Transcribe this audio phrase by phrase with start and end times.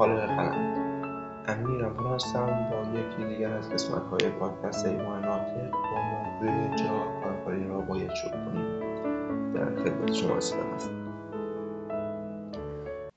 [0.00, 0.74] خالق قلم
[1.48, 7.20] امیر امان هستم با یکی دیگر از قسمت های پادکست ایمان ناطق با موضوع جا
[7.22, 8.80] کارکاری را باید شروع کنیم.
[9.52, 10.58] در خدمت شما هستم.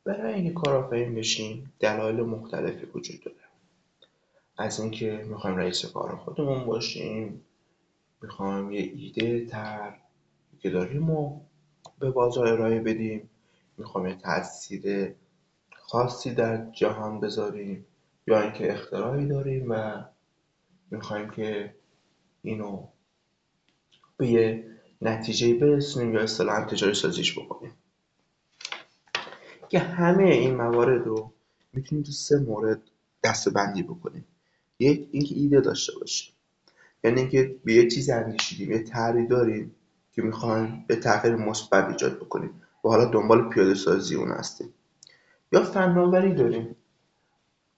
[0.04, 3.38] برای اینکه کارآفرین بشیم دلایل مختلفی وجود داره.
[4.58, 7.42] از اینکه می‌خوایم رئیس کار خودمون باشیم
[8.22, 9.94] می‌خوایم یه ایده تر
[10.60, 11.40] که داریم و
[12.00, 13.30] به بازار ارائه بدیم.
[13.78, 15.14] می‌خوایم یه تاثیر
[15.88, 17.86] خاصی در جهان بذاریم
[18.28, 20.04] یا اینکه اختراعی داریم و
[20.92, 21.76] می‌خوایم که
[22.42, 22.88] اینو
[24.18, 24.66] به یه
[25.02, 27.74] نتیجه برسونیم یا اصطلاحا تجاری سازیش بکنیم.
[29.70, 31.34] که همه این موارد رو
[31.74, 32.82] می‌تونیم تو سه مورد
[33.24, 34.26] دسته بندی بکنیم.
[34.80, 36.34] یک اینکه ایده داشته باشیم.
[37.04, 39.76] یعنی اینکه به یه چیز اندیشیدیم یه طرحی داریم
[40.12, 42.62] که می‌خوایم به تغییر مثبت ایجاد بکنیم.
[42.86, 44.74] و حالا دنبال پیاده سازی اون هستیم.
[45.54, 46.76] یا فناوری داریم؟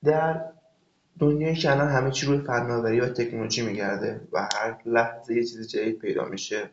[0.04, 0.52] در
[1.20, 5.68] دنیایی که الان همه چی روی فناوری و تکنولوژی میگرده و هر لحظه یه چیز
[5.68, 6.70] جدید پیدا میشه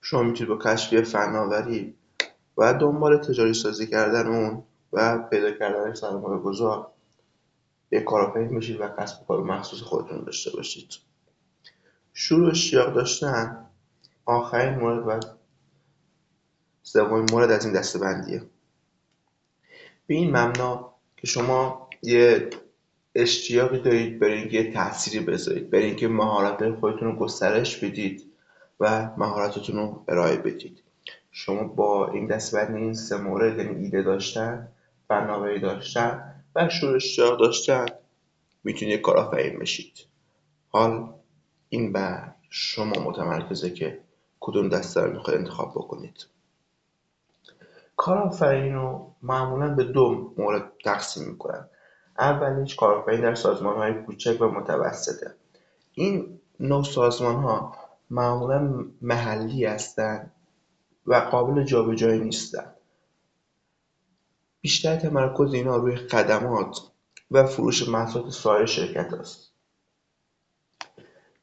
[0.00, 1.94] شما می‌تونید با کشف فناوری
[2.58, 6.90] و دنبال تجاری سازی کردن اون و پیدا کردن سرمایه گذار
[7.88, 10.88] به کارآفرین میشید و کسب کار مخصوص خودتون داشته باشید.
[12.12, 13.66] شروع اشتیاق داشتن
[14.24, 15.20] آخرین مورد و
[16.82, 18.42] سومین مورد از این دسته بندیه
[20.06, 22.50] به این مبنا که شما یه
[23.14, 28.22] اشتیاقی دارید برای اینکه یه تأثیری بذارید برای اینکه مهارت خودتون رو گسترش بدید
[28.80, 30.82] و مهارتتون رو ارائه بدید.
[31.30, 34.68] شما با این دستبندی این سه مورد یعنی ایده داشتن
[35.08, 37.86] فناوری داشتن و شروع اشتیاق داشتن
[38.64, 40.06] می‌تونید کارآفرین بشید.
[40.68, 41.08] حال
[41.68, 43.98] این بر شما متمرکزه که
[44.40, 46.26] کدوم دسته رو می‌خواید انتخاب بکنید.
[47.96, 51.68] کارآفرین رو معمولا به دو مورد تقسیم می‌کنن
[52.18, 55.34] اولیش کارآفرین در سازمان های کوچک و متوسطه.
[55.92, 57.76] این نوع سازمان ها
[58.10, 60.32] معمولا محلی هستند
[61.06, 62.76] و قابل جابجایی نیستند
[64.60, 66.80] بیشتر تمرکز اینا روی خدمات
[67.30, 69.52] و فروش محصولات سایر شرکت است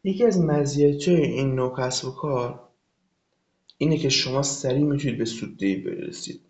[0.03, 2.70] یکی از مزیت‌های این نوع کسب و کار
[3.81, 6.41] اینه که شما سریع می‌تونید به سوددهی برسید.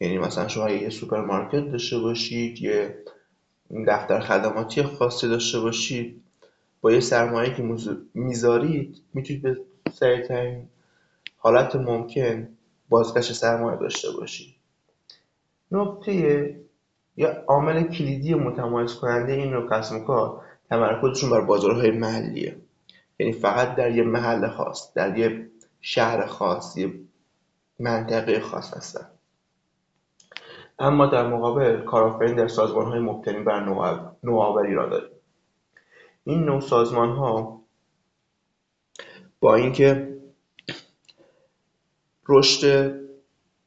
[0.00, 2.98] یعنی مثلا شما یه سوپرمارکت داشته باشید یه
[3.86, 6.22] دفتر خدماتی خاصی داشته باشید
[6.80, 7.62] با یه سرمایه که
[8.14, 9.56] می‌ذارید می‌تونید به
[9.92, 10.68] سریعترین
[11.36, 12.48] حالت ممکن
[12.88, 14.54] بازگشت سرمایه داشته باشید.
[15.72, 16.56] نکته
[17.16, 22.56] یا عامل کلیدی متمایز کننده این نوع کسب کار تمرکزشون بر بازارهای محلیه.
[23.18, 25.51] یعنی فقط در یه محل خاص در یه
[25.82, 26.94] شهر خاص یه
[27.78, 29.06] منطقه خاص هستن.
[30.78, 33.64] اما در مقابل کارآفرین در های مبتنی بر
[34.22, 35.10] نوآوری را داریم.
[36.24, 36.60] این نوع
[36.94, 37.60] ها
[39.40, 40.18] با اینکه
[42.28, 42.94] رشد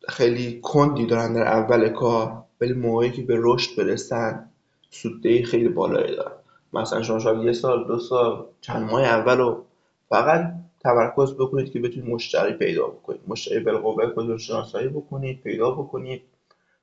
[0.10, 4.50] خیلی کندی دارن در اول کار ولی موقعی که به رشد برسن
[4.90, 6.36] سوددهی خیلی بالایی دارن.
[6.74, 9.66] مثلا شما شاید یه سال دو سال چند ماه اول رو
[10.10, 10.54] فقط
[10.86, 13.22] تمرکز بکنید که بتونید مشتری پیدا بکنید.
[13.28, 16.22] مشتری بالقوه خودتون شناسایی بکنید پیدا بکنید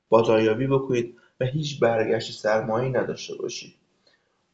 [0.09, 3.75] بازاریابی بکنید و هیچ برگشت سرمایه‌ای نداشته باشید.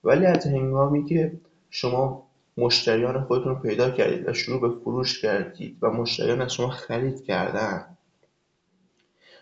[0.04, 1.32] ولی از هنگامی که
[1.70, 6.68] شما مشتریان خودتون رو پیدا کردید و شروع به فروش کردید و مشتریان از شما
[6.68, 7.96] خرید کردن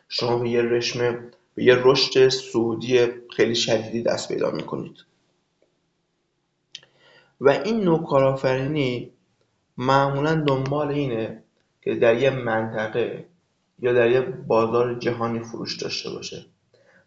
[0.09, 3.06] شما به یه رشم به یه رشد سعودی
[3.37, 4.97] خیلی شدیدی دست پیدا می‌کنید.
[7.41, 9.12] و این نوع کارآفرینی
[9.78, 11.42] معمولا دنبال اینه
[11.82, 13.26] که در یه منطقه
[13.78, 16.47] یا در یه بازار جهانی فروش داشته باشه.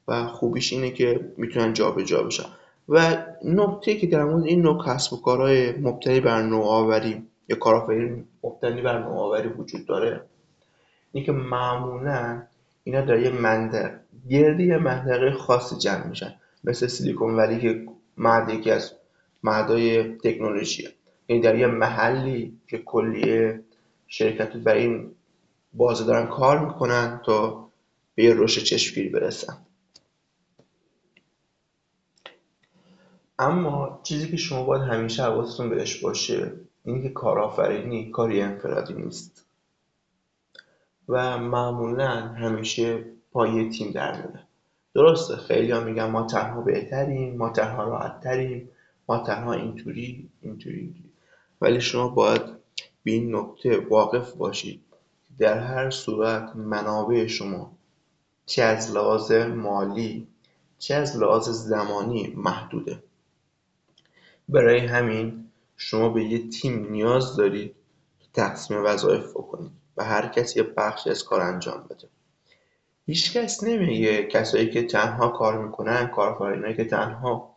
[0.07, 2.45] و خوبیش اینه که می‌تونن جابجا بشن.
[2.89, 8.25] و نکته که در مورد این نوع کسب و کارهای مبتنی بر نوآوری یا کارآفرین
[8.43, 10.21] مبتنی بر نوآوری وجود داره
[11.11, 12.43] اینه که معمولا
[12.83, 13.99] اینا در یه منطقه
[14.29, 16.35] گرد یه منطقه خاصی جمع میشن.
[16.63, 17.85] مثل سیلیکون ولی که
[18.17, 18.93] مهد یکی از
[19.43, 20.89] مهدای تکنولوژیه.
[21.29, 23.63] یعنی در یه محلی که کلیه
[24.07, 25.11] شرکت بر این
[25.73, 27.69] بازه دارن کار می‌کنن تا
[28.15, 29.57] به یه رشد چشمگیری برسن.
[33.39, 36.51] اما چیزی که شما باید همیشه حواستون بهش باشه
[36.83, 39.45] اینه که کارآفرینی کاری انفرادی نیست.
[41.09, 44.39] و معمولا همیشه پای تیم در میاد.
[44.93, 48.69] درسته خیلی ها میگن ما تنها بهتریم ما تنها راحت تریم
[49.09, 51.08] ما تنها اینطوری اینطوری.
[51.61, 52.41] ولی شما باید
[53.03, 54.81] به این نکته واقف باشید.
[55.39, 57.71] در هر صورت منابع شما
[58.45, 60.27] چه از لحاظ مالی
[60.79, 63.03] چه از لحاظ زمانی محدوده.
[64.49, 65.45] برای همین
[65.77, 67.75] شما به یه تیم نیاز دارید
[68.33, 72.07] تقسیم وظایف بکنید و هر کسی یه بخشی از کار انجام بده.
[73.05, 77.55] هیچکس نمیگه کسایی که تنها کار می‌کنن کارآفرینایی که تنها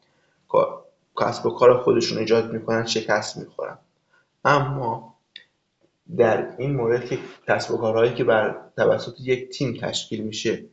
[1.20, 3.78] کسب و کار خودشون ایجاد می‌کنن شکست می‌خورن.
[4.44, 5.18] اما
[6.16, 7.18] در این مورد که
[7.48, 10.64] کسب و کارهایی که بر توسط یک تیم تشکیل میشه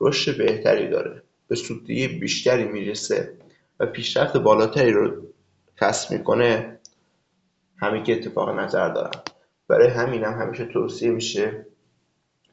[0.00, 3.32] رشد بهتری داره به سودی بیشتری می‌رسه
[3.80, 5.26] و پیشرفت بالاتری رو
[5.80, 6.78] کسب می‌کنه
[7.76, 9.22] همین که اتفاق نظر دارم
[9.68, 11.66] برای همین هم همیشه توصیه میشه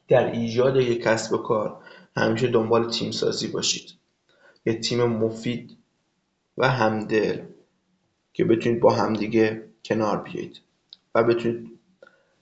[0.08, 1.82] در ایجاد یک کسب و کار
[2.16, 3.90] همیشه دنبال تیم سازی باشید.
[4.66, 5.76] یه تیم مفید
[6.58, 7.40] و همدل
[8.32, 10.60] که بتونید با همدیگه کنار بیایید
[11.14, 11.78] و بتونید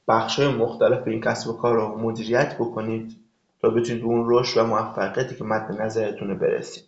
[0.09, 3.17] بخش های مختلف این کسب و کار رو مدیریت بکنید
[3.61, 6.85] تا بتونید به اون رشد و موفقیتی که مد نظرتونه برسید.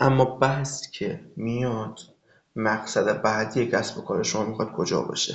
[0.00, 2.00] اما بحث که میاد
[2.56, 5.34] مقصد بعدی کسب و کار شما می‌خواد کجا باشه؟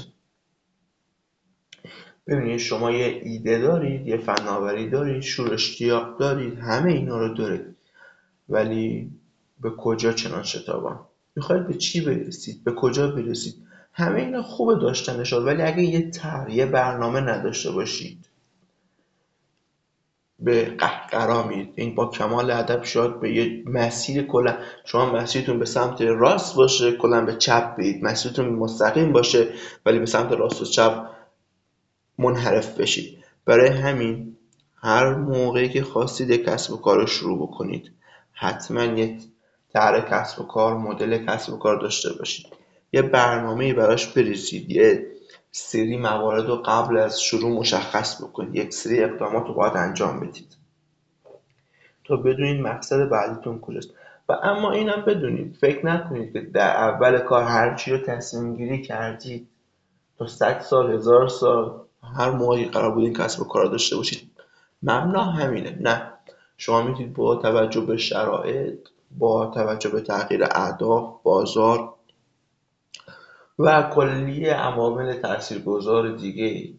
[2.28, 7.78] ببینید شما یه ایده دارید یه فناوری دارید شور اشتیاق دارید همه اینا رو دارید.
[8.50, 9.12] ولی
[9.62, 13.56] به کجا چنان شتابان؟ می‌خواید به چی برسید؟ به کجا برسید؟
[13.94, 18.25] همه اینا خوبه داشتنش ولی اگه یه طرح یه برنامه نداشته باشید
[20.39, 21.74] به قهقرا میرید.
[21.75, 26.92] این با کمال ادب شاید به یه مسیر کلا شما مسیرتون به سمت راست باشه
[26.92, 28.04] کلا به چپ برید.
[28.04, 29.48] مسیرتون مستقیم باشه
[29.86, 31.10] ولی به سمت راست و چپ
[32.18, 33.18] منحرف بشید.
[33.45, 34.38] برای همین
[34.75, 37.92] هر موقعی که خواستید کسب و کار رو شروع بکنید
[38.33, 39.22] حتما یک
[39.73, 42.45] طرح کسب و کار مدل کسب و کار داشته باشید.
[42.94, 44.71] یه برنامه براش بریزید.
[44.71, 45.07] یه
[45.51, 48.56] سری موارد رو قبل از شروع مشخص بکنید.
[48.56, 50.57] یک سری اقدامات رو باید انجام بدید.
[52.06, 53.89] تا بدونید مقصد بعدیتون کجاست.
[54.29, 55.57] و اما اینم بدونید.
[55.62, 59.47] فکر نکنید که در اول کار هر چی رو تصمیم گیری کردید.
[60.18, 61.81] تا صد سال هزار سال
[62.18, 64.31] هر موقعی قرار بود این کسب و کار داشته باشید.
[64.83, 65.77] مبنا همینه.
[65.81, 66.13] نه.
[66.57, 68.79] شما می‌تونید با توجه به شرایط
[69.17, 71.93] با توجه به تغییر اهداف بازار
[73.59, 76.73] و کلی عوامل تاثیرگذار دیگه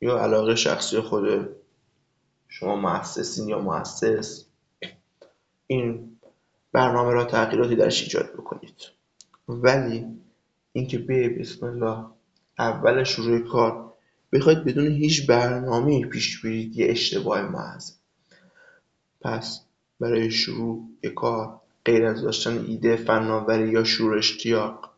[0.00, 1.48] یا علاقه شخصی خود
[2.48, 4.44] شما مؤسسین یا مؤسس
[5.66, 6.18] این
[6.72, 8.82] برنامه را تغییراتی درش ایجاد بکنید.
[9.48, 10.06] ولی
[10.72, 12.06] اینکه به بسم الله
[12.58, 13.94] اول شروع کار
[14.32, 17.92] بخواید بدون هیچ برنامه پیش برید یه اشتباه محض.
[19.20, 19.60] پس
[20.02, 24.90] برای شروع کار غیر از داشتن ایده فناوری یا شور اشتیاق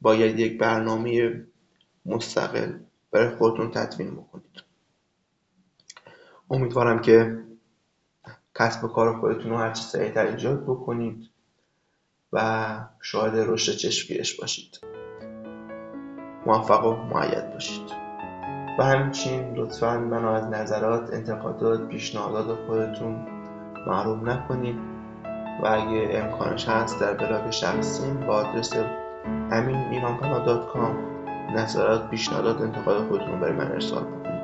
[0.00, 1.42] باید یک برنامه
[2.06, 2.72] مستقل
[3.10, 4.62] برای خودتون تدوین بکنید.
[6.50, 7.44] امیدوارم که
[8.54, 11.28] کسب و کار خودتون رو هرچی سریعتر ایجاد بکنید
[12.32, 14.80] و شاهد رشد چشمگیرش باشید.
[16.46, 17.90] موفق و مؤید باشید.
[18.78, 23.31] و همچنین لطفا منو از نظرات انتقادات پیشنهادات خودتون
[23.86, 24.76] محروم نکنید
[25.62, 28.72] و اگه امکانش هست در بلاگ شخصیم با آدرس
[29.50, 30.96] همین ایرانپنا dot com
[31.56, 34.42] نظرات پیشنهادات انتقاد خودتون برای من ارسال بکنید.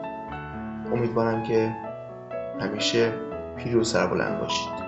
[0.93, 1.77] امیدوارم که
[2.61, 3.13] همیشه
[3.57, 4.88] پیروز سربلند باشید.